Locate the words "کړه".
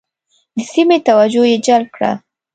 1.95-2.11